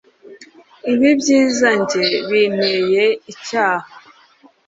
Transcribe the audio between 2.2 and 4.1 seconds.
binteye icyaha